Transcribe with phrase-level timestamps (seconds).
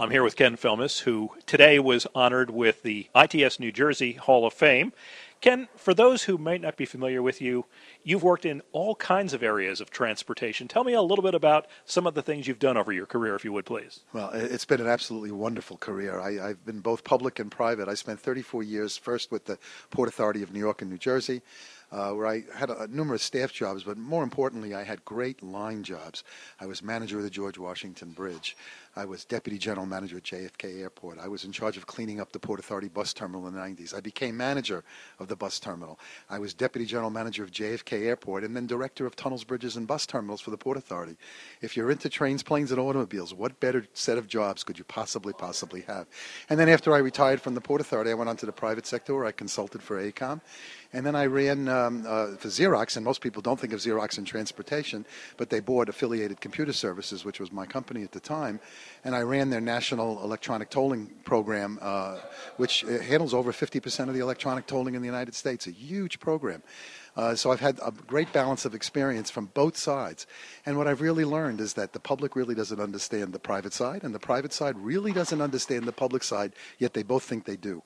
[0.00, 4.46] I'm here with Ken Philmus, who today was honored with the ITS New Jersey Hall
[4.46, 4.92] of Fame.
[5.40, 7.64] Ken, for those who might not be familiar with you,
[8.04, 10.68] you've worked in all kinds of areas of transportation.
[10.68, 13.34] Tell me a little bit about some of the things you've done over your career,
[13.34, 13.98] if you would, please.
[14.12, 16.20] Well, it's been an absolutely wonderful career.
[16.20, 17.88] I, have been both public and private.
[17.88, 19.58] I spent 34 years first with the
[19.90, 21.42] Port Authority of New York and New Jersey
[21.90, 25.82] uh, where I had a, numerous staff jobs, but more importantly, I had great line
[25.82, 26.22] jobs.
[26.60, 28.56] I was manager of the George Washington Bridge.
[28.98, 31.20] I was deputy general manager at JFK Airport.
[31.20, 33.94] I was in charge of cleaning up the Port Authority bus terminal in the 90s.
[33.94, 34.82] I became manager
[35.20, 36.00] of the bus terminal.
[36.28, 39.86] I was deputy general manager of JFK Airport and then director of tunnels, bridges, and
[39.86, 41.16] bus terminals for the Port Authority.
[41.60, 45.32] If you're into trains, planes, and automobiles, what better set of jobs could you possibly,
[45.32, 46.08] possibly have?
[46.50, 48.84] And then after I retired from the Port Authority, I went on to the private
[48.84, 50.40] sector where I consulted for AECOM.
[50.92, 54.16] And then I ran um, uh, for Xerox, and most people don't think of Xerox
[54.16, 55.04] in transportation,
[55.36, 58.58] but they bought Affiliated Computer Services, which was my company at the time,
[59.04, 62.18] and I ran their national electronic tolling program, uh,
[62.56, 66.20] which uh, handles over 50% of the electronic tolling in the United States, a huge
[66.20, 66.62] program.
[67.16, 70.26] Uh, so I've had a great balance of experience from both sides.
[70.64, 74.04] And what I've really learned is that the public really doesn't understand the private side,
[74.04, 77.56] and the private side really doesn't understand the public side, yet they both think they
[77.56, 77.82] do.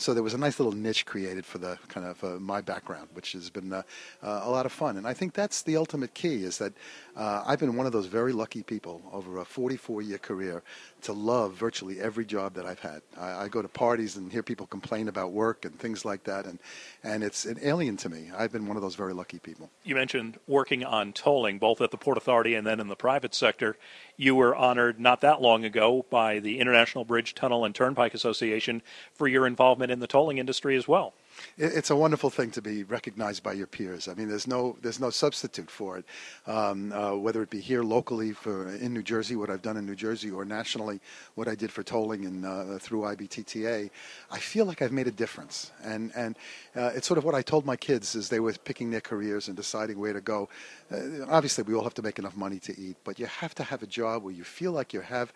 [0.00, 3.08] So there was a nice little niche created for the kind of uh, my background,
[3.14, 3.82] which has been uh,
[4.22, 4.96] uh, a lot of fun.
[4.96, 6.72] And I think that's the ultimate key is that
[7.16, 10.62] uh, I've been one of those very lucky people over a 44 year career
[11.02, 13.02] to love virtually every job that I've had.
[13.18, 16.46] I, I, go to parties and hear people complain about work and things like that,
[16.46, 16.60] and,
[17.02, 18.30] and it's an alien to me.
[18.36, 19.68] I've been one of those very lucky people.
[19.82, 23.34] You mentioned working on tolling, both at the Port Authority and then in the private
[23.34, 23.76] sector.
[24.20, 28.82] You were honored not that long ago by the International Bridge, Tunnel, and Turnpike Association
[29.14, 31.14] for your involvement in the tolling industry as well
[31.56, 34.08] it's a wonderful thing to be recognized by your peers.
[34.08, 36.04] I mean, there's no there's no substitute for it.
[36.46, 39.86] Um, uh, whether it be here locally for in New Jersey, what I've done in
[39.86, 41.00] New Jersey, or nationally,
[41.34, 43.90] what I did for tolling and uh, through IBTTA,
[44.30, 45.70] I feel like I've made a difference.
[45.82, 46.36] And and
[46.76, 49.48] uh, it's sort of what I told my kids as they were picking their careers
[49.48, 50.48] and deciding where to go.
[50.90, 53.62] Uh, obviously, we all have to make enough money to eat, but you have to
[53.62, 55.32] have a job where you feel like you have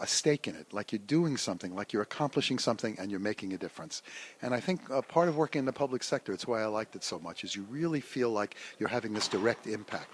[0.00, 3.52] a stake in it, like you're doing something, like you're accomplishing something, and you're making
[3.52, 4.02] a difference.
[4.42, 7.04] And I think part of working in the public sector, it's why I liked it
[7.04, 10.10] so much, is you really feel like you're having this direct impact.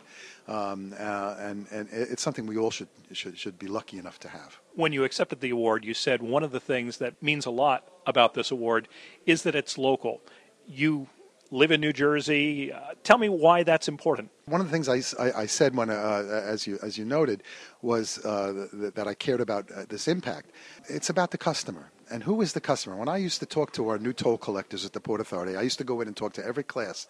[0.47, 4.29] Um, uh, and, and it's something we all should, should, should be lucky enough to
[4.29, 4.61] have.
[4.75, 7.89] When you accepted the award, you said one of the things that means a lot
[8.07, 8.89] about this award
[9.27, 10.21] is that it's local.
[10.69, 11.09] You
[11.55, 12.73] live in New Jersey.
[12.73, 14.29] Uh, tell me why that's important.
[14.47, 17.45] One of the things I, I, I said when, uh, as you as you noted,
[17.81, 20.51] was uh, th- that I cared about uh, this impact.
[20.89, 21.91] It's about the customer.
[22.11, 22.97] And who is the customer?
[22.97, 25.63] When I used to talk to our new toll collectors at the Port Authority, I
[25.63, 27.07] used to go in and talk to every class.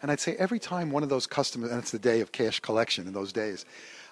[0.00, 2.58] And I'd say every time one of those customers, and it's the day of cash
[2.58, 3.64] collection in those days,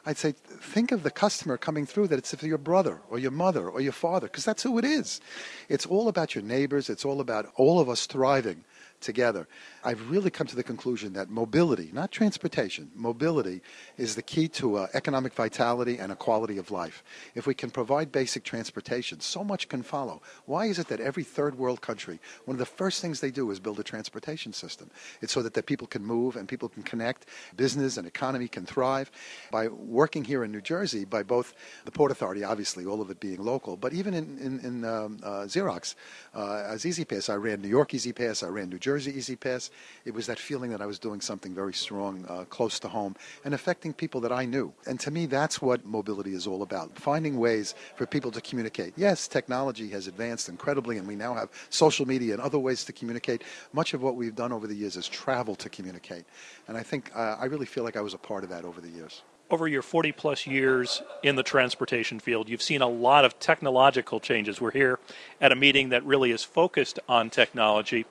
[0.07, 3.69] I'd say, think of the customer coming through that it's your brother or your mother
[3.69, 5.21] or your father, because that's who it is.
[5.69, 6.89] It's all about your neighbors.
[6.89, 8.65] It's all about all of us thriving
[9.01, 9.49] together.
[9.83, 13.63] I've really come to the conclusion that mobility, not transportation, mobility
[13.97, 17.03] is the key to uh, economic vitality and a quality of life.
[17.35, 20.21] If we can provide basic transportation, so much can follow.
[20.45, 23.51] Why is it that every third world country, one of the first things they do
[23.51, 24.91] is build a transportation system?
[25.23, 28.67] It's so that the people can move and people can connect, business and economy can
[28.67, 29.11] thrive.
[29.51, 31.55] By working here in New Jersey, by both
[31.87, 35.19] the Port Authority, obviously, all of it being local, but even in, in, in um,
[35.23, 35.95] uh, Xerox,
[36.35, 39.71] uh, as E-ZPass, I ran New York E-ZPass, I ran New Jersey E-ZPass,
[40.05, 43.17] it was that feeling that I was doing something very strong, uh, close to home,
[43.45, 44.73] and affecting people that I knew.
[44.87, 48.95] And to me, that's what mobility is all about finding ways for people to communicate.
[48.97, 52.93] Yes, technology has advanced incredibly, and we now have social media and other ways to
[52.93, 53.43] communicate.
[53.73, 56.25] Much of what we've done over the years is travel to communicate.
[56.69, 58.81] And I think uh, I really feel like I was a part of that over
[58.81, 63.25] the years over your 40 plus years in the transportation field, you've seen a lot
[63.25, 64.61] of technological changes.
[64.61, 64.99] We're here
[65.41, 68.07] at a meeting that really is focused on technology.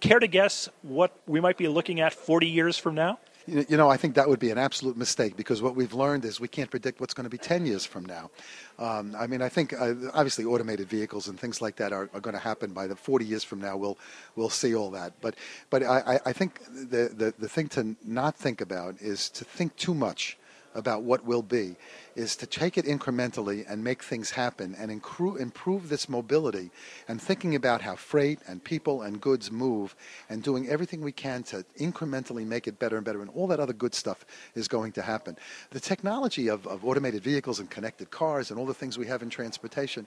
[0.00, 3.18] Care to guess what we might be looking at 40 years from now?
[3.48, 6.38] You know, I think that would be an absolute mistake because what we've learned is
[6.38, 8.30] we can't predict what's going to be 10 years from now.
[8.78, 12.20] Um, I mean, I think uh, obviously automated vehicles and things like that are, are,
[12.20, 13.74] going to happen by the 40 years from now.
[13.78, 13.96] We'll
[14.36, 15.14] we'll see all that.
[15.22, 15.34] But
[15.70, 19.74] but I, I think the, the the thing to not think about is to think
[19.76, 20.36] too much
[20.78, 21.76] about what will be
[22.14, 26.70] is to take it incrementally and make things happen and improve this mobility
[27.08, 29.94] and thinking about how freight and people and goods move
[30.30, 33.60] and doing everything we can to incrementally make it better and better and all that
[33.60, 35.36] other good stuff is going to happen.
[35.70, 39.22] The technology of, of automated vehicles and connected cars and all the things we have
[39.22, 40.06] in transportation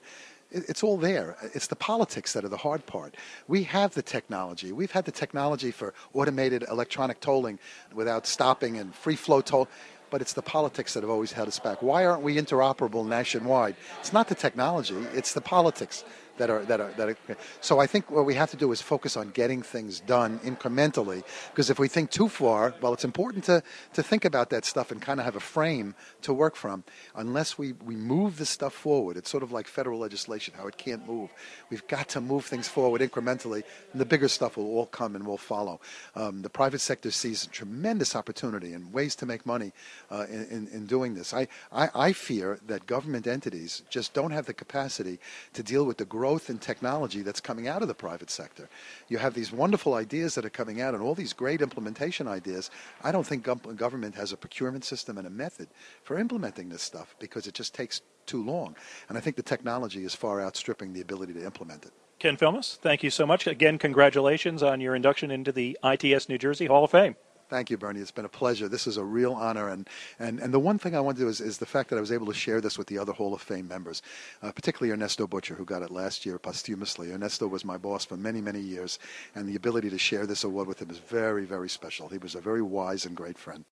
[0.52, 1.36] it's all there.
[1.54, 3.16] It's the politics that are the hard part.
[3.48, 4.72] We have the technology.
[4.72, 7.58] We've had the technology for automated electronic tolling
[7.94, 9.68] without stopping and free flow toll
[10.12, 11.82] but it's the politics that have always held us back.
[11.82, 13.74] Why aren't we interoperable nationwide?
[13.98, 16.04] It's not the technology, it's the politics
[16.38, 17.16] that are that are that are.
[17.60, 21.22] So I think what we have to do is focus on getting things done incrementally.
[21.50, 23.62] Because if we think too far, well, it's important to
[23.94, 26.84] to think about that stuff and kind of have a frame to work from.
[27.14, 30.76] Unless we we move this stuff forward, it's sort of like federal legislation, how it
[30.76, 31.30] can't move.
[31.70, 33.62] We've got to move things forward incrementally,
[33.92, 35.80] and the bigger stuff will all come and will follow.
[36.14, 39.72] Um, the private sector sees tremendous opportunity and ways to make money
[40.10, 41.32] uh, in, in, in doing this.
[41.34, 45.18] I, I I fear that government entities just don't have the capacity
[45.52, 48.68] to deal with the growth in technology that's coming out of the private sector.
[49.08, 52.70] You have these wonderful ideas that are coming out and all these great implementation ideas.
[53.02, 55.66] I don't think government has a procurement system and a method
[56.04, 58.76] for implementing this stuff because it just takes too long.
[59.08, 61.92] And I think the technology is far outstripping the ability to implement it.
[62.20, 63.48] Ken Philmus, thank you so much.
[63.48, 67.16] Again, congratulations on your induction into the ITS New Jersey Hall of Fame.
[67.52, 68.00] Thank you, Bernie.
[68.00, 68.66] It's been a pleasure.
[68.66, 69.68] This is a real honor.
[69.68, 69.86] And,
[70.18, 72.00] and, and the one thing I want to do is, is the fact that I
[72.00, 74.00] was able to share this with the other Hall of Fame members,
[74.42, 77.12] uh, particularly Ernesto Butcher, who got it last year posthumously.
[77.12, 78.98] Ernesto was my boss for many, many years,
[79.34, 82.08] and the ability to share this award with him is very, very special.
[82.08, 83.66] He was a very wise and great friend.